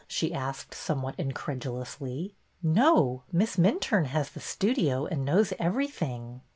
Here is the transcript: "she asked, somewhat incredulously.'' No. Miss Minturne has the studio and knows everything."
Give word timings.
"she 0.07 0.33
asked, 0.33 0.73
somewhat 0.73 1.13
incredulously.'' 1.19 2.33
No. 2.79 3.21
Miss 3.31 3.57
Minturne 3.57 4.07
has 4.07 4.31
the 4.31 4.39
studio 4.39 5.05
and 5.05 5.23
knows 5.23 5.53
everything." 5.59 6.41